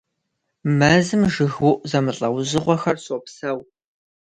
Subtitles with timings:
[0.77, 3.59] Мэзым жыгыуӀу зэмылӀэужьыгъуэхэр щопсэу.